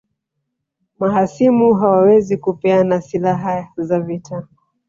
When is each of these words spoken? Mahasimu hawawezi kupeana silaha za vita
Mahasimu 0.99 1.73
hawawezi 1.73 2.37
kupeana 2.37 3.01
silaha 3.01 3.69
za 3.77 3.99
vita 3.99 4.47